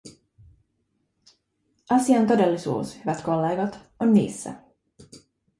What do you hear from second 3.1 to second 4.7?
kollegat, on niissä.